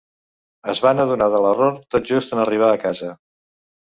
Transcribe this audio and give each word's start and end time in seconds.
Es 0.71 0.79
van 0.85 1.01
adonar 1.03 1.27
de 1.33 1.41
l'error 1.43 1.77
tot 1.97 2.07
just 2.13 2.33
en 2.37 2.41
arribar 2.45 2.71
a 2.77 2.81
casa. 2.85 3.11